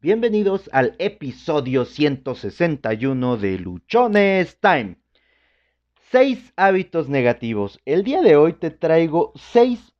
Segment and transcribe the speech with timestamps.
[0.00, 4.96] Bienvenidos al episodio 161 de Luchones Time.
[6.12, 7.80] Seis hábitos negativos.
[7.84, 9.96] El día de hoy te traigo seis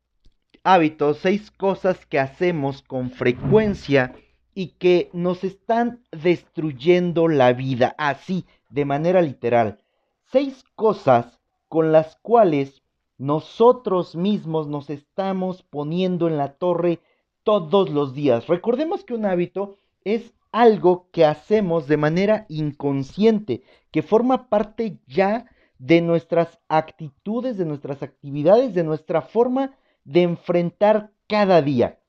[0.63, 4.15] hábitos, seis cosas que hacemos con frecuencia
[4.55, 9.83] y que nos están destruyendo la vida, así, de manera literal.
[10.31, 12.85] Seis cosas con las cuales
[13.17, 17.01] nosotros mismos nos estamos poniendo en la torre
[17.43, 18.47] todos los días.
[18.47, 19.79] Recordemos que un hábito
[20.15, 25.47] es algo que hacemos de manera inconsciente, que forma parte ya
[25.79, 32.01] de nuestras actitudes, de nuestras actividades, de nuestra forma de enfrentar cada día.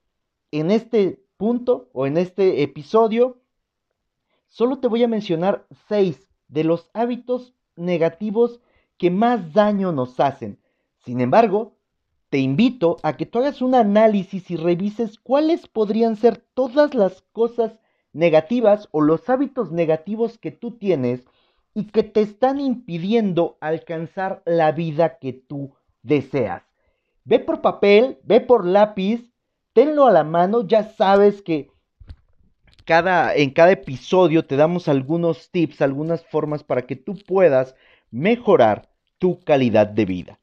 [0.51, 3.41] En este punto o en este episodio,
[4.47, 8.61] solo te voy a mencionar seis de los hábitos negativos
[8.97, 10.57] que más daño nos hacen.
[11.05, 11.75] Sin embargo,
[12.29, 17.21] te invito a que tú hagas un análisis y revises cuáles podrían ser todas las
[17.33, 17.77] cosas
[18.13, 21.25] negativas o los hábitos negativos que tú tienes
[21.73, 26.63] y que te están impidiendo alcanzar la vida que tú deseas.
[27.23, 29.31] Ve por papel, ve por lápiz,
[29.73, 31.69] tenlo a la mano, ya sabes que
[32.85, 37.75] cada, en cada episodio te damos algunos tips, algunas formas para que tú puedas
[38.09, 40.39] mejorar tu calidad de vida.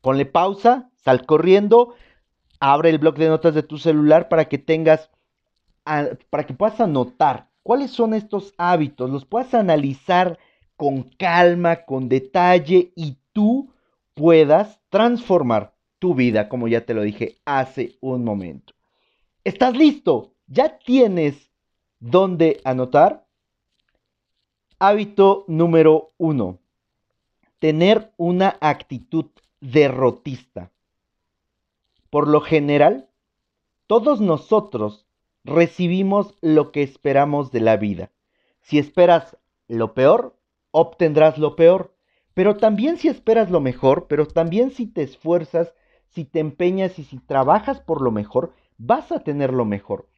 [0.00, 1.94] Ponle pausa, sal corriendo,
[2.60, 5.10] abre el blog de notas de tu celular para que tengas,
[6.30, 10.38] para que puedas anotar cuáles son estos hábitos, los puedas analizar
[10.76, 13.72] con calma, con detalle y tú
[14.14, 18.74] puedas transformar tu vida, como ya te lo dije hace un momento.
[19.44, 20.34] ¿Estás listo?
[20.46, 21.50] ¿Ya tienes
[21.98, 23.26] dónde anotar?
[24.78, 26.58] Hábito número uno.
[27.58, 29.26] Tener una actitud
[29.60, 30.70] derrotista.
[32.10, 33.10] Por lo general,
[33.88, 35.07] todos nosotros
[35.44, 38.10] recibimos lo que esperamos de la vida.
[38.60, 39.36] Si esperas
[39.66, 40.36] lo peor,
[40.70, 41.94] obtendrás lo peor.
[42.34, 45.74] Pero también si esperas lo mejor, pero también si te esfuerzas,
[46.08, 50.08] si te empeñas y si trabajas por lo mejor, vas a tener lo mejor.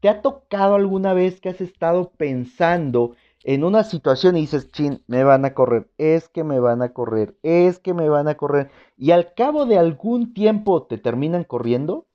[0.00, 3.14] ¿Te ha tocado alguna vez que has estado pensando
[3.44, 6.92] en una situación y dices, chin, me van a correr, es que me van a
[6.92, 11.44] correr, es que me van a correr, y al cabo de algún tiempo te terminan
[11.44, 12.07] corriendo?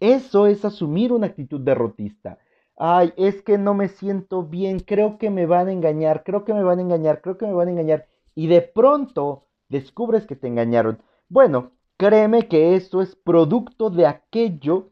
[0.00, 2.38] Eso es asumir una actitud derrotista.
[2.76, 6.52] Ay, es que no me siento bien, creo que me van a engañar, creo que
[6.52, 10.36] me van a engañar, creo que me van a engañar, y de pronto descubres que
[10.36, 11.00] te engañaron.
[11.28, 14.90] Bueno, créeme que esto es producto de aquello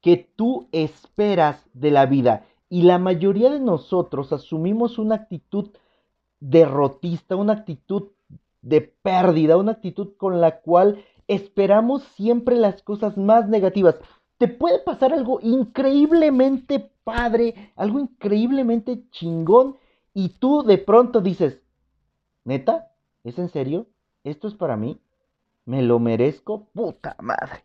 [0.00, 2.44] que tú esperas de la vida.
[2.68, 5.70] Y la mayoría de nosotros asumimos una actitud
[6.40, 8.08] derrotista, una actitud
[8.60, 13.96] de pérdida, una actitud con la cual esperamos siempre las cosas más negativas.
[14.38, 19.76] Te puede pasar algo increíblemente padre, algo increíblemente chingón,
[20.12, 21.60] y tú de pronto dices,
[22.44, 22.92] neta,
[23.24, 23.86] ¿es en serio?
[24.24, 25.00] ¿Esto es para mí?
[25.64, 26.68] ¿Me lo merezco?
[26.72, 27.64] Puta madre.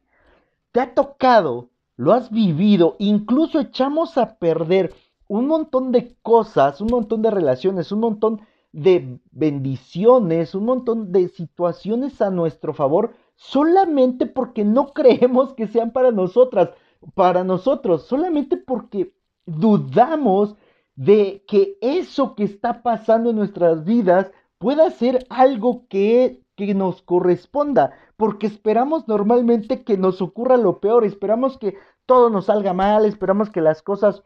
[0.71, 1.69] ¿Te ha tocado
[2.01, 4.91] lo has vivido, incluso echamos a perder
[5.27, 8.41] un montón de cosas, un montón de relaciones, un montón
[8.71, 15.91] de bendiciones, un montón de situaciones a nuestro favor, solamente porque no creemos que sean
[15.91, 16.69] para nosotras,
[17.15, 19.13] para nosotros, solamente porque
[19.45, 20.55] dudamos
[20.95, 27.01] de que eso que está pasando en nuestras vidas pueda ser algo que, que nos
[27.01, 31.75] corresponda, porque esperamos normalmente que nos ocurra lo peor, esperamos que
[32.05, 34.21] todo nos salga mal, esperamos que las cosas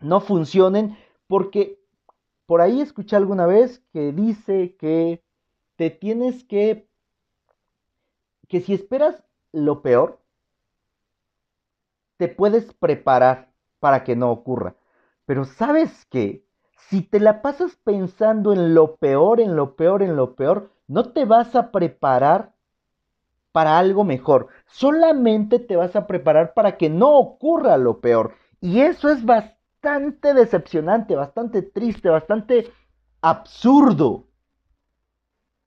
[0.00, 0.96] no funcionen,
[1.26, 1.80] porque
[2.46, 5.24] por ahí escuché alguna vez que dice que
[5.74, 6.88] te tienes que,
[8.52, 10.20] que si esperas lo peor,
[12.18, 14.76] te puedes preparar para que no ocurra.
[15.24, 16.44] Pero sabes que
[16.76, 21.14] si te la pasas pensando en lo peor, en lo peor, en lo peor, no
[21.14, 22.52] te vas a preparar
[23.52, 24.48] para algo mejor.
[24.66, 28.34] Solamente te vas a preparar para que no ocurra lo peor.
[28.60, 32.70] Y eso es bastante decepcionante, bastante triste, bastante
[33.22, 34.26] absurdo.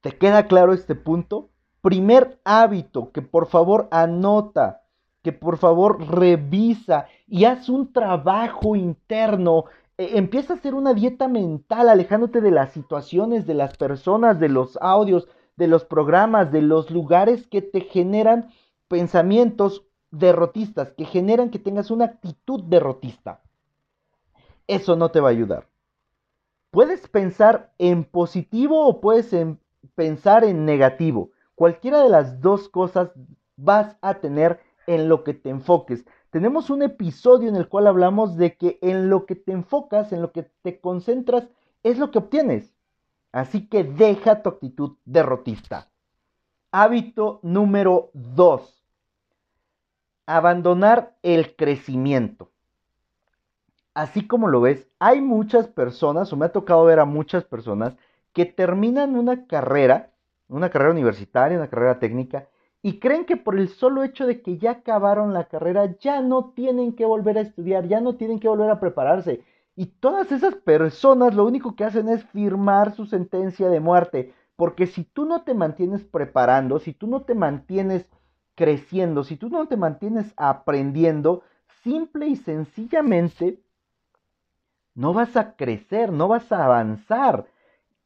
[0.01, 1.49] ¿Te queda claro este punto?
[1.85, 4.81] Primer hábito que por favor anota,
[5.21, 9.65] que por favor revisa y haz un trabajo interno.
[9.95, 14.49] E, empieza a hacer una dieta mental alejándote de las situaciones, de las personas, de
[14.49, 15.27] los audios,
[15.57, 18.49] de los programas, de los lugares que te generan
[18.87, 23.41] pensamientos derrotistas, que generan que tengas una actitud derrotista.
[24.65, 25.67] Eso no te va a ayudar.
[26.71, 29.35] Puedes pensar en positivo o puedes
[29.93, 31.29] pensar en negativo.
[31.55, 33.11] Cualquiera de las dos cosas
[33.55, 36.05] vas a tener en lo que te enfoques.
[36.29, 40.21] tenemos un episodio en el cual hablamos de que en lo que te enfocas, en
[40.21, 41.47] lo que te concentras,
[41.81, 42.73] es lo que obtienes.
[43.31, 45.89] Así que deja tu actitud derrotista.
[46.71, 48.83] Hábito número 2.
[50.25, 52.51] Abandonar el crecimiento.
[53.93, 57.95] Así como lo ves, hay muchas personas, o me ha tocado ver a muchas personas,
[58.33, 60.11] que terminan una carrera,
[60.47, 62.47] una carrera universitaria, una carrera técnica,
[62.81, 66.51] y creen que por el solo hecho de que ya acabaron la carrera ya no
[66.51, 69.43] tienen que volver a estudiar, ya no tienen que volver a prepararse.
[69.75, 74.87] Y todas esas personas lo único que hacen es firmar su sentencia de muerte, porque
[74.87, 78.05] si tú no te mantienes preparando, si tú no te mantienes
[78.55, 81.41] creciendo, si tú no te mantienes aprendiendo,
[81.83, 83.59] simple y sencillamente
[84.93, 87.47] no vas a crecer, no vas a avanzar.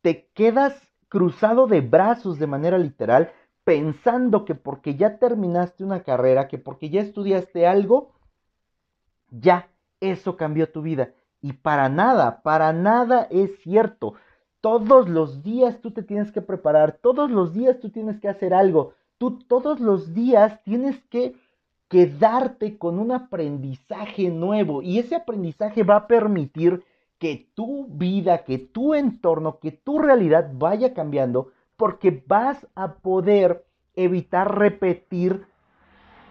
[0.02, 3.32] Te quedas cruzado de brazos de manera literal
[3.64, 8.14] pensando que porque ya terminaste una carrera, que porque ya estudiaste algo,
[9.30, 9.70] ya
[10.00, 11.14] eso cambió tu vida.
[11.42, 14.16] Y para nada, para nada es cierto.
[14.62, 18.54] Todos los días tú te tienes que preparar, todos los días tú tienes que hacer
[18.54, 21.36] algo, tú todos los días tienes que
[21.90, 26.84] quedarte con un aprendizaje nuevo y ese aprendizaje va a permitir
[27.20, 33.66] que tu vida, que tu entorno, que tu realidad vaya cambiando porque vas a poder
[33.96, 35.46] evitar repetir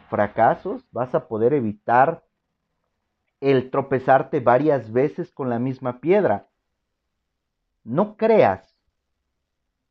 [0.08, 2.24] fracasos, vas a poder evitar
[3.40, 6.48] el tropezarte varias veces con la misma piedra.
[7.84, 8.74] No creas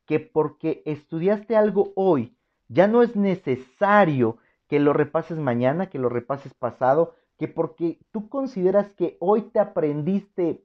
[0.05, 2.35] que porque estudiaste algo hoy,
[2.67, 8.29] ya no es necesario que lo repases mañana, que lo repases pasado, que porque tú
[8.29, 10.63] consideras que hoy te aprendiste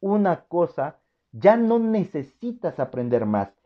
[0.00, 0.98] una cosa,
[1.32, 3.56] ya no necesitas aprender más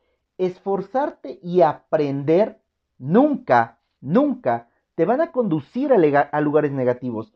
[0.41, 2.62] esforzarte y aprender
[2.99, 7.35] nunca, nunca te van a conducir a, lugares negativos.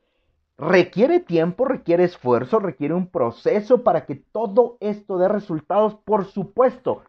[0.57, 7.03] Requiere tiempo, requiere esfuerzo, requiere un proceso para que todo esto dé resultados, por supuesto.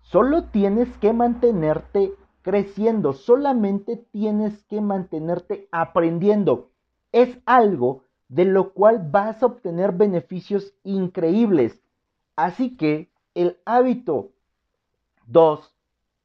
[0.00, 6.70] Solo tienes que mantenerte creciendo, solamente tienes que mantenerte aprendiendo.
[7.12, 11.78] Es algo de lo cual vas a obtener beneficios increíbles.
[12.34, 14.30] Así que el hábito
[15.26, 15.74] Dos,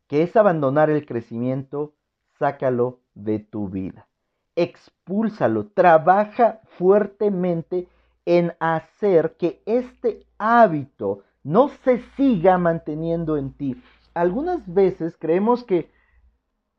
[0.07, 1.93] que es abandonar el crecimiento,
[2.39, 4.07] sácalo de tu vida.
[4.55, 7.87] Expúlsalo, trabaja fuertemente
[8.25, 13.81] en hacer que este hábito no se siga manteniendo en ti.
[14.13, 15.91] Algunas veces creemos que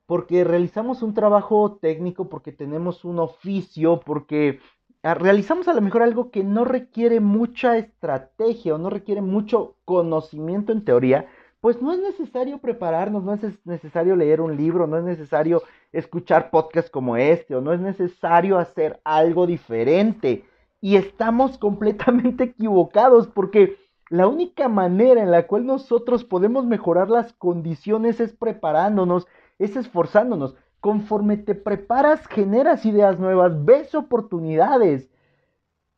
[0.06, 4.58] porque realizamos un trabajo técnico, porque tenemos un oficio, porque
[5.02, 10.72] realizamos a lo mejor algo que no requiere mucha estrategia o no requiere mucho conocimiento
[10.72, 11.26] en teoría,
[11.60, 15.62] pues no es necesario prepararnos, no es necesario leer un libro, no es necesario
[15.92, 20.44] escuchar podcasts como este, o no es necesario hacer algo diferente.
[20.80, 23.76] Y estamos completamente equivocados porque
[24.08, 29.26] la única manera en la cual nosotros podemos mejorar las condiciones es preparándonos,
[29.58, 30.54] es esforzándonos.
[30.80, 35.08] Conforme te preparas, generas ideas nuevas, ves oportunidades.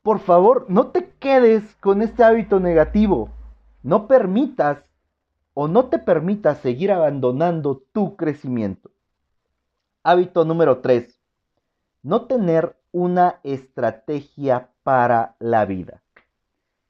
[0.02, 3.28] Por favor, no te quedes con este hábito negativo.
[3.82, 4.84] No permitas
[5.54, 8.90] o no te permitas seguir abandonando tu crecimiento.
[10.02, 11.20] Hábito número 3.
[12.02, 16.02] No tener una estrategia para la vida.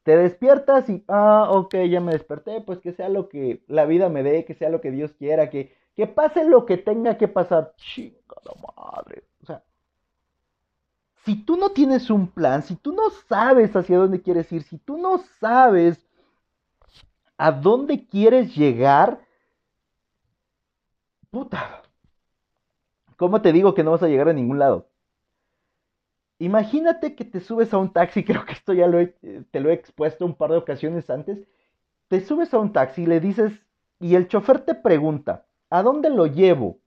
[0.05, 4.09] Te despiertas y, ah, ok, ya me desperté, pues que sea lo que la vida
[4.09, 7.29] me dé, que sea lo que Dios quiera, que, que pase lo que tenga que
[7.29, 7.75] pasar.
[7.77, 9.23] Chingada madre.
[9.43, 9.63] O sea,
[11.27, 14.79] si tú no tienes un plan, si tú no sabes hacia dónde quieres ir, si
[14.79, 16.03] tú no sabes
[17.37, 19.21] a dónde quieres llegar,
[21.31, 21.83] puta,
[23.19, 24.89] ¿cómo te digo que no vas a llegar a ningún lado?
[26.39, 28.87] Imagínate que te subes a un taxi, creo que esto ya
[29.51, 31.47] te lo he expuesto un par de ocasiones antes.
[32.09, 33.53] Te subes a un taxi y le dices,
[33.99, 36.79] y el chofer te pregunta, ¿a dónde lo llevo?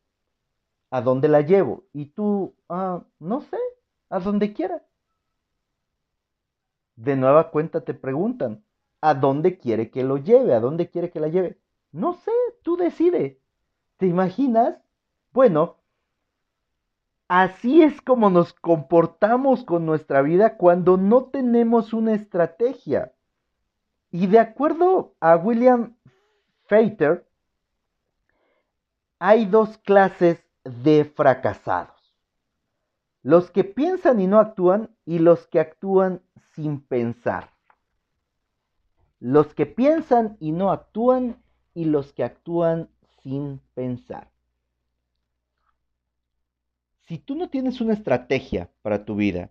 [0.92, 1.86] ¿A dónde la llevo?
[1.94, 3.58] Y tú, ah, no sé,
[4.10, 4.84] a donde quiera.
[6.96, 8.64] De nueva cuenta te preguntan,
[9.02, 11.58] a dónde quiere que lo lleve, a dónde quiere que la lleve.
[11.92, 13.40] No sé, tú decide.
[13.98, 14.76] ¿Te imaginas?
[15.32, 15.78] Bueno,
[17.28, 23.14] así es como nos comportamos con nuestra vida cuando no tenemos una estrategia.
[24.12, 25.96] Y de acuerdo a William
[26.68, 27.26] Feiter,
[29.24, 32.16] hay dos clases de fracasados.
[33.22, 36.22] Los que piensan y no actúan y los que actúan
[36.56, 37.54] sin pensar
[39.24, 41.42] los que piensan y no actúan
[41.74, 42.90] y los que actúan
[43.24, 44.30] sin pensar.
[47.08, 49.50] si tú no tienes una estrategia para tu vida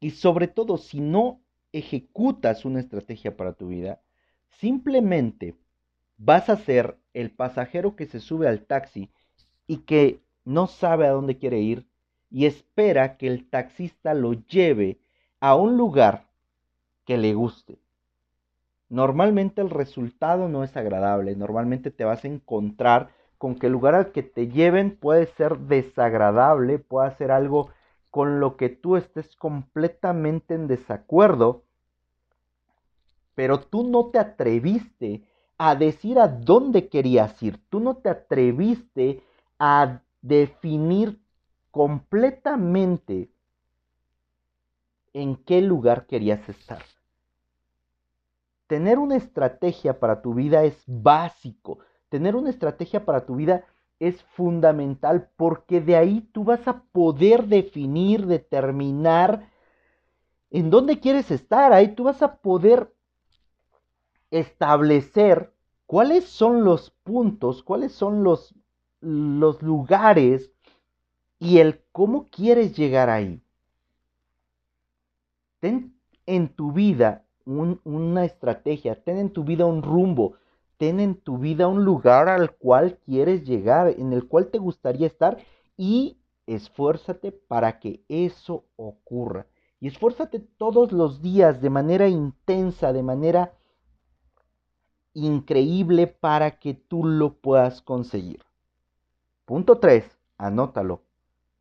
[0.00, 1.40] y sobre todo si no
[1.72, 4.00] ejecutas una estrategia para tu vida,
[4.58, 5.54] simplemente
[6.16, 9.10] vas a ser el pasajero que se sube al taxi
[9.66, 11.86] y que no sabe a dónde quiere ir
[12.30, 15.00] y espera que el taxista lo lleve
[15.40, 16.26] a un lugar
[17.06, 17.78] que le guste.
[18.90, 23.08] Normalmente el resultado no es agradable, normalmente te vas a encontrar
[23.38, 27.70] con que el lugar al que te lleven puede ser desagradable, puede ser algo
[28.10, 31.64] con lo que tú estés completamente en desacuerdo,
[33.34, 35.22] pero tú no te atreviste
[35.58, 39.22] a decir a dónde querías ir, tú no te atreviste
[39.58, 41.20] a definir
[41.70, 43.30] completamente
[45.12, 46.82] en qué lugar querías estar.
[48.66, 51.78] Tener una estrategia para tu vida es básico.
[52.08, 53.64] Tener una estrategia para tu vida
[54.00, 59.48] es fundamental porque de ahí tú vas a poder definir, determinar
[60.50, 61.72] en dónde quieres estar.
[61.72, 62.92] Ahí tú vas a poder
[64.30, 65.52] establecer
[65.86, 68.54] cuáles son los puntos, cuáles son los,
[69.00, 70.50] los lugares
[71.38, 73.40] y el cómo quieres llegar ahí.
[75.60, 75.94] Ten
[76.26, 80.34] en tu vida una estrategia, ten en tu vida un rumbo,
[80.76, 85.06] ten en tu vida un lugar al cual quieres llegar, en el cual te gustaría
[85.06, 85.38] estar
[85.76, 89.46] y esfuérzate para que eso ocurra.
[89.80, 93.52] Y esfuérzate todos los días de manera intensa, de manera
[95.16, 98.44] increíble para que tú lo puedas conseguir.
[99.46, 100.04] Punto 3.
[100.36, 101.02] Anótalo,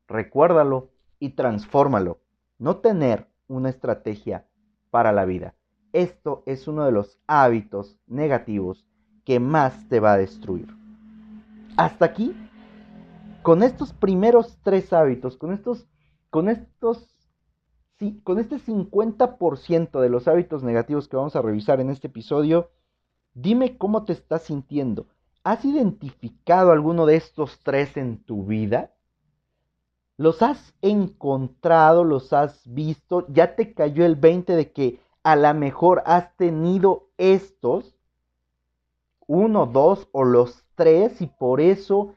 [0.08, 2.20] recuérdalo y transfórmalo.
[2.60, 4.46] No tener una estrategia
[4.92, 5.56] para la vida.
[5.94, 8.86] Esto es uno de los hábitos negativos
[9.24, 10.68] que más te va a destruir.
[11.78, 12.36] Hasta aquí,
[13.42, 15.88] con estos primeros tres hábitos, con estos,
[16.30, 17.16] con estos,
[17.98, 22.70] sí, con este 50% de los hábitos negativos que vamos a revisar en este episodio,
[23.36, 25.06] dime cómo te estás sintiendo.
[25.44, 28.92] ¿Has identificado alguno de estos tres en tu vida?
[30.18, 32.04] ¿Los has encontrado?
[32.04, 33.27] ¿Los has visto?
[33.30, 37.96] ¿Ya te cayó el 20 de que a lo mejor has tenido estos,
[39.27, 42.13] uno, dos o los tres, y por eso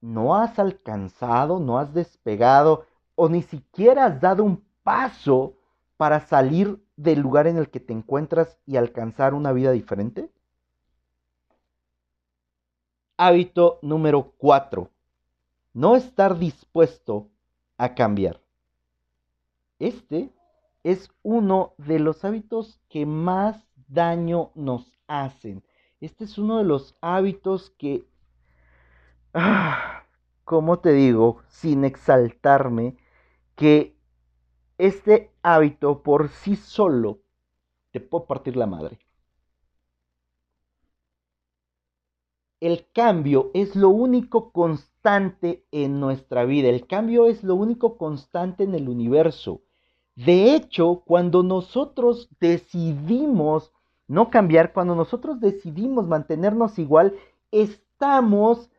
[0.00, 2.84] no has alcanzado, no has despegado,
[3.14, 5.54] o ni siquiera has dado un paso
[5.96, 10.30] para salir del lugar en el que te encuentras y alcanzar una vida diferente?
[13.16, 14.90] Hábito número cuatro.
[15.72, 17.28] No estar dispuesto
[17.78, 18.40] a cambiar.
[19.78, 20.30] Este
[20.84, 25.62] es uno de los hábitos que más daño nos hacen.
[26.00, 28.04] Este es uno de los hábitos que,
[29.34, 30.04] ah,
[30.44, 32.96] como te digo, sin exaltarme,
[33.54, 33.96] que
[34.78, 37.18] este hábito por sí solo
[37.90, 38.98] te puede partir la madre.
[42.60, 46.68] El cambio es lo único constante en nuestra vida.
[46.68, 49.62] El cambio es lo único constante en el universo.
[50.14, 53.72] De hecho, cuando nosotros decidimos
[54.06, 57.14] no cambiar, cuando nosotros decidimos mantenernos igual,
[57.50, 58.70] estamos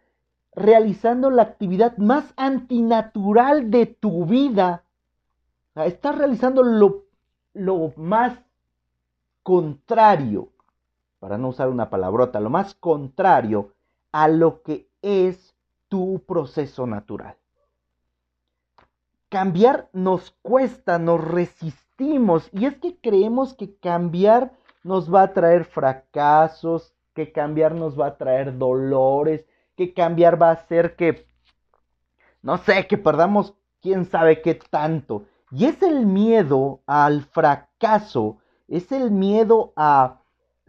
[0.55, 4.82] realizando la actividad más antinatural de tu vida.
[5.75, 7.05] Estás realizando lo,
[7.53, 8.39] lo más
[9.41, 10.49] contrario,
[11.19, 13.73] para no usar una palabrota, lo más contrario
[14.11, 15.55] a lo que es
[15.89, 17.35] tu proceso natural.
[19.29, 24.53] Cambiar nos cuesta, nos resistimos y es que creemos que cambiar
[24.83, 30.49] nos va a traer fracasos, que cambiar nos va a traer dolores, que cambiar va
[30.49, 31.27] a hacer que,
[32.43, 35.25] no sé, que perdamos quién sabe qué tanto.
[35.55, 40.21] Y es el miedo al fracaso, es el miedo a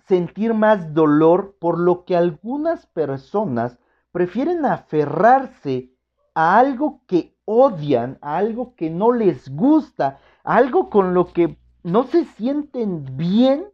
[0.06, 3.78] sentir más dolor por lo que algunas personas
[4.12, 5.90] prefieren aferrarse
[6.34, 12.04] a algo que odian, a algo que no les gusta, algo con lo que no
[12.04, 13.66] se sienten bien,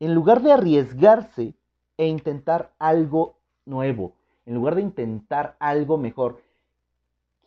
[0.00, 1.54] en lugar de arriesgarse
[1.96, 4.12] e intentar algo nuevo,
[4.44, 6.42] en lugar de intentar algo mejor.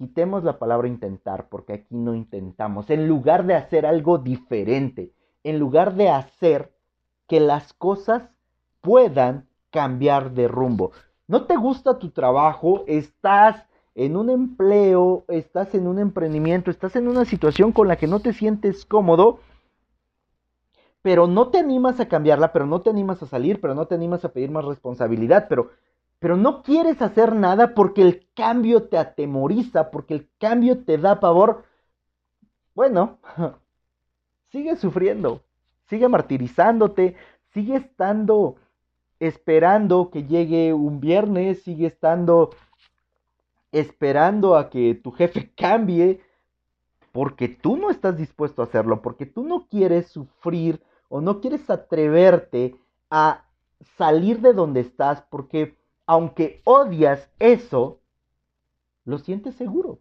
[0.03, 2.89] Quitemos la palabra intentar, porque aquí no intentamos.
[2.89, 5.13] En lugar de hacer algo diferente,
[5.45, 6.73] en lugar de hacer
[7.25, 8.29] que las cosas
[8.81, 10.91] puedan cambiar de rumbo.
[11.25, 12.83] ¿No te gusta tu trabajo?
[12.85, 18.07] Estás en un empleo, estás en un emprendimiento, estás en una situación con la que
[18.07, 19.39] no te sientes cómodo,
[21.01, 23.95] pero no te animas a cambiarla, pero no te animas a salir, pero no te
[23.95, 25.69] animas a pedir más responsabilidad, pero,
[26.23, 31.19] pero no quieres hacer nada porque el cambio te atemoriza, porque el cambio te da
[31.19, 31.65] pavor,
[32.73, 33.19] bueno,
[34.49, 35.43] sigue sufriendo,
[35.89, 37.17] sigue martirizándote,
[37.49, 38.55] sigue estando
[39.19, 42.51] esperando que llegue un viernes, sigue estando
[43.73, 46.21] esperando a que tu jefe cambie,
[47.11, 51.69] porque tú no estás dispuesto a hacerlo, porque tú no quieres sufrir o no quieres
[51.69, 52.77] atreverte
[53.09, 53.43] a
[53.97, 57.99] salir de donde estás, porque aunque odias eso,
[59.05, 59.99] lo sientes seguro.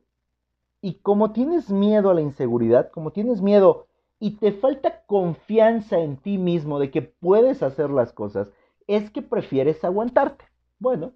[0.81, 3.87] Y como tienes miedo a la inseguridad, como tienes miedo
[4.19, 8.49] y te falta confianza en ti mismo de que puedes hacer las cosas,
[8.87, 10.45] es que prefieres aguantarte.
[10.79, 11.13] Bueno,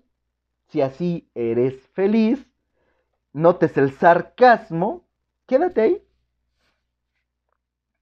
[0.68, 2.46] si así eres feliz,
[3.32, 5.04] notes el sarcasmo,
[5.46, 6.02] quédate ahí.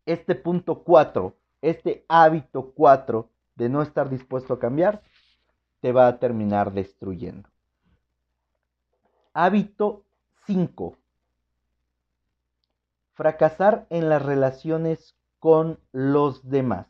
[0.06, 5.02] Este punto 4, este hábito 4 de no estar dispuesto a cambiar,
[5.84, 7.46] te va a terminar destruyendo.
[9.34, 10.06] Hábito
[10.46, 10.96] 5.
[13.12, 16.86] Fracasar en las relaciones con los demás.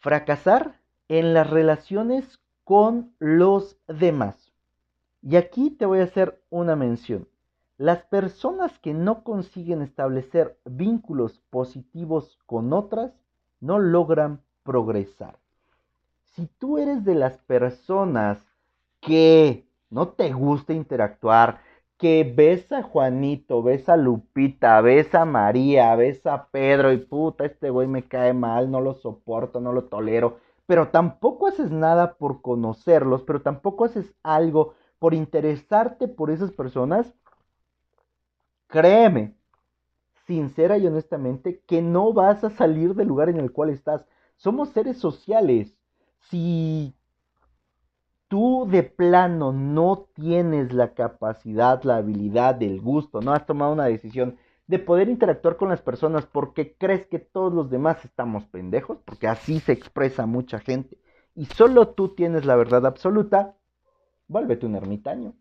[0.00, 4.52] Fracasar en las relaciones con los demás.
[5.22, 7.28] Y aquí te voy a hacer una mención.
[7.78, 13.12] Las personas que no consiguen establecer vínculos positivos con otras
[13.60, 15.43] no logran progresar.
[16.34, 18.38] Si tú eres de las personas
[19.00, 21.60] que no te gusta interactuar,
[21.96, 27.44] que ves a Juanito, ves a Lupita, ves a María, ves a Pedro y puta,
[27.44, 32.14] este güey me cae mal, no lo soporto, no lo tolero, pero tampoco haces nada
[32.14, 37.14] por conocerlos, pero tampoco haces algo por interesarte por esas personas,
[38.66, 39.34] créeme,
[40.26, 44.06] sincera y honestamente, que no vas a salir del lugar en el cual estás.
[44.36, 45.76] Somos seres sociales.
[46.30, 46.94] Si
[48.28, 53.84] tú de plano no tienes la capacidad, la habilidad, el gusto, no has tomado una
[53.84, 58.98] decisión de poder interactuar con las personas porque crees que todos los demás estamos pendejos,
[59.04, 60.98] porque así se expresa mucha gente,
[61.34, 63.56] y solo tú tienes la verdad absoluta,
[64.26, 65.34] vuélvete un ermitaño.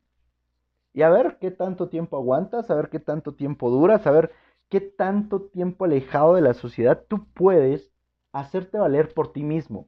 [0.94, 4.32] Y a ver qué tanto tiempo aguantas, a ver qué tanto tiempo duras, a ver
[4.70, 7.92] qué tanto tiempo alejado de la sociedad tú puedes
[8.32, 9.88] hacerte valer por ti mismo.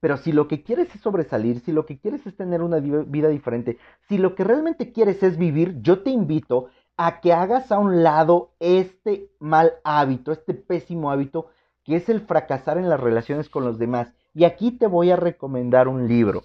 [0.00, 3.28] Pero si lo que quieres es sobresalir, si lo que quieres es tener una vida
[3.28, 7.78] diferente, si lo que realmente quieres es vivir, yo te invito a que hagas a
[7.78, 11.48] un lado este mal hábito, este pésimo hábito
[11.84, 14.12] que es el fracasar en las relaciones con los demás.
[14.34, 16.42] Y aquí te voy a recomendar un libro.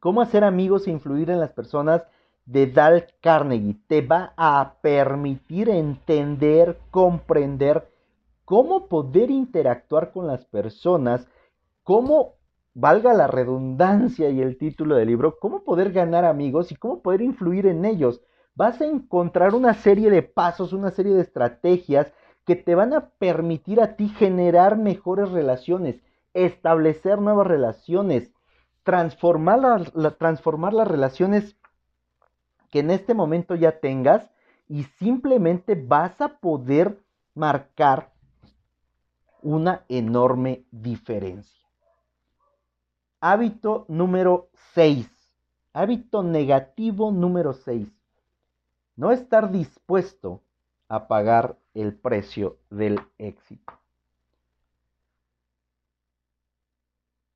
[0.00, 2.06] Cómo hacer amigos e influir en las personas
[2.44, 3.76] de Dal Carnegie.
[3.86, 7.88] Te va a permitir entender, comprender
[8.44, 11.26] cómo poder interactuar con las personas
[11.84, 12.34] cómo,
[12.74, 17.22] valga la redundancia y el título del libro, cómo poder ganar amigos y cómo poder
[17.22, 18.20] influir en ellos.
[18.56, 22.12] Vas a encontrar una serie de pasos, una serie de estrategias
[22.44, 26.02] que te van a permitir a ti generar mejores relaciones,
[26.34, 28.32] establecer nuevas relaciones,
[28.82, 31.56] transformar, transformar las relaciones
[32.70, 34.30] que en este momento ya tengas
[34.68, 36.98] y simplemente vas a poder
[37.34, 38.12] marcar
[39.42, 41.63] una enorme diferencia.
[43.26, 45.08] Hábito número 6.
[45.72, 47.88] Hábito negativo número 6.
[48.96, 50.42] No estar dispuesto
[50.90, 53.72] a pagar el precio del éxito.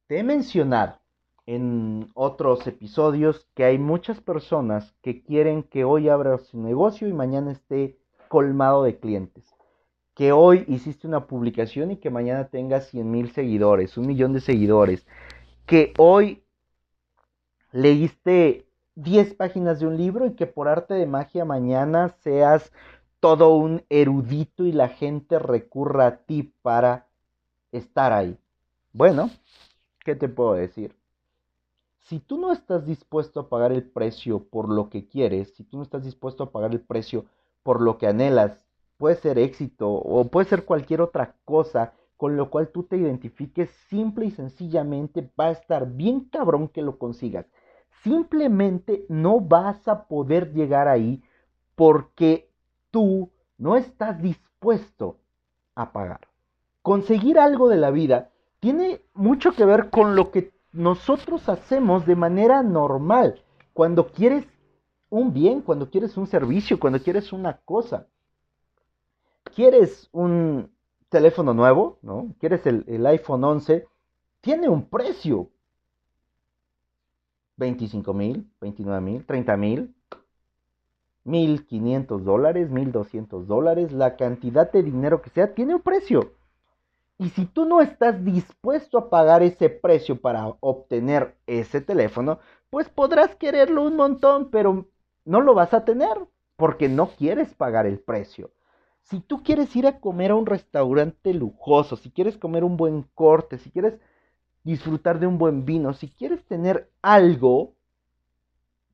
[0.09, 0.99] Te he mencionado
[1.47, 7.15] en otros episodios que hay muchas personas que quieren que hoy abra su negocio y
[7.15, 7.97] mañana esté
[8.29, 9.57] colmado de clientes.
[10.13, 14.41] Que hoy hiciste una publicación y que mañana tengas 100 mil seguidores, un millón de
[14.41, 15.07] seguidores
[15.69, 16.43] que hoy
[17.73, 22.73] leíste 10 páginas de un libro y que por arte de magia mañana seas
[23.21, 27.07] todo un erudito y la gente recurra a ti para
[27.71, 28.39] estar ahí.
[28.95, 29.31] Bueno,
[30.07, 30.97] ¿qué te puedo decir?
[32.01, 35.77] Si tú no estás dispuesto a pagar el precio por lo que quieres, si tú
[35.77, 37.27] no estás dispuesto a pagar el precio
[37.63, 38.65] por lo que anhelas,
[38.97, 43.71] puede ser éxito o puede ser cualquier otra cosa con lo cual tú te identifiques,
[43.89, 47.47] simple y sencillamente va a estar bien cabrón que lo consigas.
[48.03, 51.23] Simplemente no vas a poder llegar ahí
[51.77, 52.51] porque
[52.91, 55.21] tú no estás dispuesto
[55.77, 56.27] a pagar.
[56.83, 62.17] Conseguir algo de la vida tiene mucho que ver con lo que nosotros hacemos de
[62.17, 63.45] manera normal.
[63.73, 64.45] Cuando quieres
[65.09, 68.09] un bien, cuando quieres un servicio, cuando quieres una cosa.
[69.55, 70.73] Quieres un,
[71.09, 72.35] teléfono nuevo, ¿no?
[72.39, 73.87] Quieres el, el iPhone 11,
[74.41, 75.51] tiene un precio.
[77.57, 79.95] 25 mil, 29 mil, 30 mil,
[81.25, 86.33] 1500 dólares, 1200 dólares, la cantidad de dinero que sea, tiene un precio.
[87.19, 92.39] Y si tú no estás dispuesto a pagar ese precio para obtener ese teléfono,
[92.71, 94.87] pues podrás quererlo un montón, pero
[95.25, 96.17] no lo vas a tener
[96.57, 98.51] porque no quieres pagar el precio.
[99.09, 103.05] Si tú quieres ir a comer a un restaurante lujoso, si quieres comer un buen
[103.15, 103.99] corte, si quieres
[104.65, 107.75] disfrutar de un buen vino, si quieres tener algo,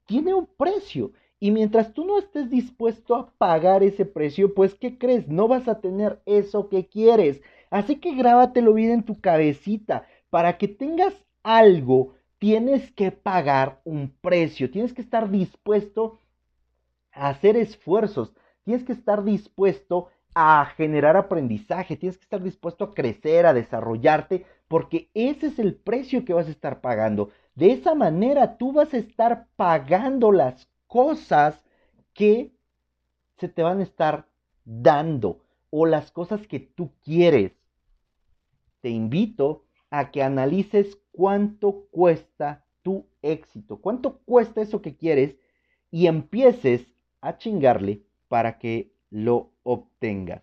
[0.06, 1.12] tiene un precio.
[1.40, 5.28] Y mientras tú no estés dispuesto a pagar ese precio, pues ¿qué crees?
[5.28, 7.42] No vas a tener eso que quieres.
[7.70, 10.06] Así que grábatelo bien en tu cabecita.
[10.30, 14.70] Para que tengas algo, tienes que pagar un precio.
[14.70, 16.20] Tienes que estar dispuesto
[17.12, 18.32] a hacer esfuerzos.
[18.64, 21.96] Tienes que estar dispuesto a generar aprendizaje.
[21.96, 26.48] Tienes que estar dispuesto a crecer, a desarrollarte, porque ese es el precio que vas
[26.48, 27.30] a estar pagando.
[27.54, 31.64] De esa manera tú vas a estar pagando las cosas
[32.12, 32.52] que
[33.38, 34.26] se te van a estar
[34.64, 37.52] dando o las cosas que tú quieres
[38.84, 45.36] te invito a que analices cuánto cuesta tu éxito, cuánto cuesta eso que quieres
[45.90, 46.86] y empieces
[47.22, 50.42] a chingarle para que lo obtengas.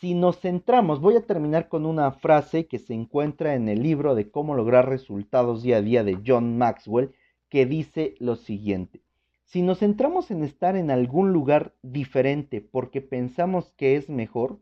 [0.00, 4.14] Si nos centramos, voy a terminar con una frase que se encuentra en el libro
[4.14, 7.14] de cómo lograr resultados día a día de John Maxwell,
[7.48, 9.00] que dice lo siguiente.
[9.44, 14.58] Si nos centramos en estar en algún lugar diferente porque pensamos que es mejor,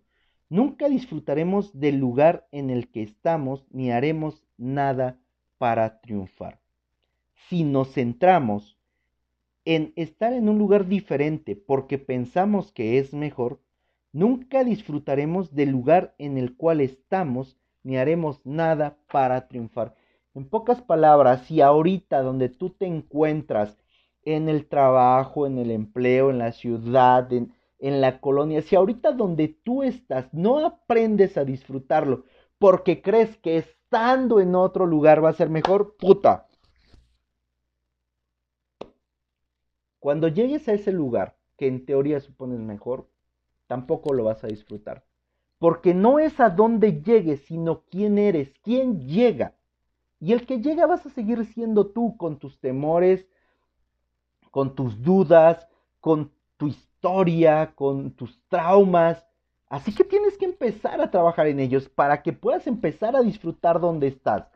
[0.50, 5.16] Nunca disfrutaremos del lugar en el que estamos ni haremos nada
[5.58, 6.60] para triunfar.
[7.48, 8.76] Si nos centramos
[9.74, 13.60] en estar en un lugar diferente porque pensamos que es mejor,
[14.12, 19.94] nunca disfrutaremos del lugar en el cual estamos ni haremos nada para triunfar.
[20.34, 23.78] En pocas palabras, si ahorita donde tú te encuentras,
[24.24, 29.12] en el trabajo, en el empleo, en la ciudad, en, en la colonia, si ahorita
[29.12, 32.24] donde tú estás no aprendes a disfrutarlo
[32.58, 36.48] porque crees que estando en otro lugar va a ser mejor, puta.
[40.00, 43.06] Cuando llegues a ese lugar que en teoría supones mejor,
[43.66, 45.04] tampoco lo vas a disfrutar.
[45.58, 49.54] Porque no es a dónde llegues, sino quién eres, quién llega.
[50.18, 53.26] Y el que llega vas a seguir siendo tú con tus temores,
[54.50, 55.68] con tus dudas,
[56.00, 59.24] con tu historia, con tus traumas.
[59.68, 63.80] Así que tienes que empezar a trabajar en ellos para que puedas empezar a disfrutar
[63.80, 64.50] donde estás.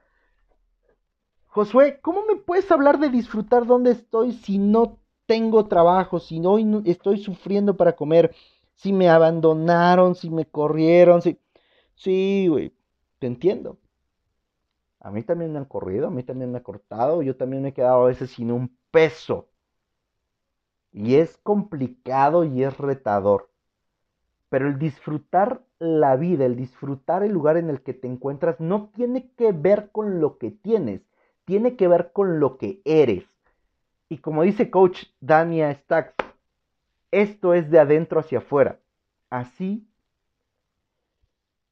[1.46, 6.58] Josué, ¿cómo me puedes hablar de disfrutar donde estoy si no tengo trabajo, si no
[6.84, 8.34] estoy sufriendo para comer,
[8.74, 11.22] si me abandonaron, si me corrieron?
[11.22, 11.38] Si...
[11.94, 12.72] Sí, güey,
[13.18, 13.78] te entiendo.
[15.00, 17.68] A mí también me han corrido, a mí también me han cortado, yo también me
[17.68, 19.48] he quedado a veces sin un peso.
[20.92, 23.50] Y es complicado y es retador.
[24.48, 28.88] Pero el disfrutar la vida, el disfrutar el lugar en el que te encuentras, no
[28.94, 31.02] tiene que ver con lo que tienes,
[31.44, 33.24] tiene que ver con lo que eres.
[34.08, 36.14] Y como dice coach Dania Stacks,
[37.10, 38.80] esto es de adentro hacia afuera.
[39.30, 39.88] Así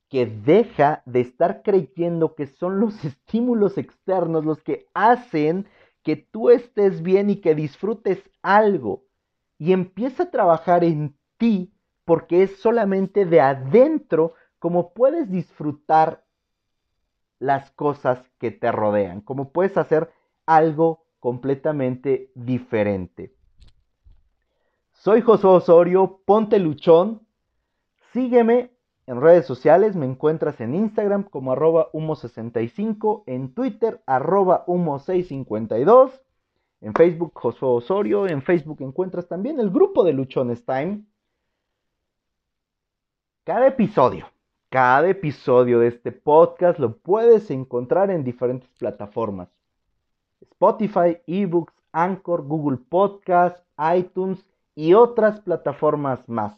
[0.09, 5.67] que deja de estar creyendo que son los estímulos externos los que hacen
[6.03, 9.05] que tú estés bien y que disfrutes algo
[9.59, 11.73] y empieza a trabajar en ti
[12.05, 16.25] porque es solamente de adentro como puedes disfrutar
[17.39, 20.13] las cosas que te rodean, como puedes hacer
[20.47, 23.33] algo completamente diferente.
[24.91, 27.25] Soy José Osorio, ponte luchón,
[28.13, 28.73] sígueme
[29.07, 36.11] en redes sociales, me encuentras en Instagram como arroba humo65, en Twitter arroba humo652
[36.81, 38.27] en Facebook, Josué Osorio.
[38.27, 41.05] En Facebook encuentras también el grupo de Luchones Time.
[43.45, 44.27] Cada episodio,
[44.71, 49.62] cada episodio de este podcast lo puedes encontrar en diferentes plataformas.
[50.43, 53.59] Spotify, eBooks, Anchor, Google Podcast,
[53.97, 56.57] iTunes y otras plataformas más.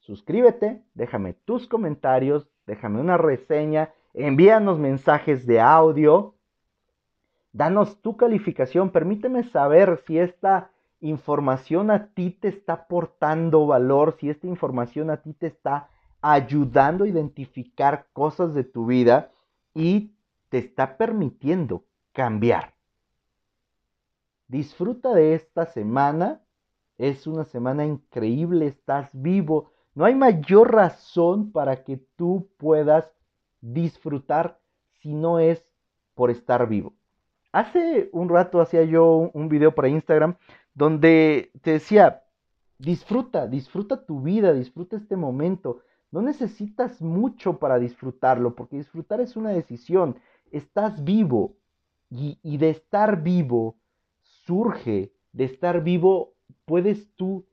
[0.00, 6.34] Suscríbete, déjame tus comentarios, déjame una reseña, envíanos mensajes de audio
[7.52, 14.30] Danos tu calificación, permíteme saber si esta información a ti te está aportando valor, si
[14.30, 15.88] esta información a ti te está
[16.22, 19.32] ayudando a identificar cosas de tu vida
[19.74, 20.12] y
[20.48, 22.74] te está permitiendo cambiar.
[24.50, 26.42] Disfruta de esta semana.
[26.98, 29.70] Es una semana increíble, estás vivo.
[29.94, 33.08] No hay mayor razón para que tú puedas
[33.60, 34.58] disfrutar
[34.98, 35.64] si no es
[36.16, 36.94] por estar vivo.
[37.52, 40.34] Hace un rato hacía yo un video para Instagram
[40.74, 42.24] donde te decía,
[42.76, 45.82] disfruta, disfruta tu vida, disfruta este momento.
[46.10, 50.18] No necesitas mucho para disfrutarlo, porque disfrutar es una decisión.
[50.50, 51.54] Estás vivo
[52.10, 53.76] y, y de estar vivo
[54.50, 56.34] surge, de estar vivo
[56.64, 57.46] puedes tú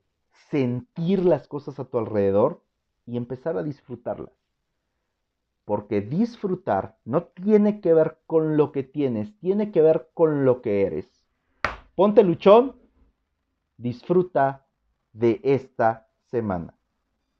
[0.50, 2.64] sentir las cosas a tu alrededor
[3.06, 4.32] y empezar a disfrutarlas.
[5.64, 10.60] Porque disfrutar no tiene que ver con lo que tienes, tiene que ver con lo
[10.60, 11.08] que eres.
[11.94, 12.74] Ponte luchón,
[13.76, 14.66] disfruta
[15.12, 16.77] de esta semana.